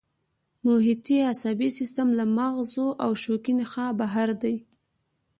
محیطي 0.65 1.17
عصبي 1.31 1.69
سیستم 1.79 2.07
له 2.19 2.25
مغزو 2.37 2.87
او 3.03 3.11
شوکي 3.23 3.53
نخاع 3.59 3.91
بهر 3.99 4.29
دی 4.41 4.55